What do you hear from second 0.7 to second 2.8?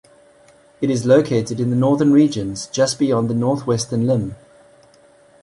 It is located in the northern regions,